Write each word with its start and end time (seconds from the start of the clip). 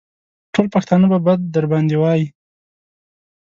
ټول 0.53 0.67
پښتانه 0.75 1.05
به 1.11 1.19
بد 1.27 1.39
در 1.53 1.65
باندې 1.71 1.95
وايي. 2.01 2.25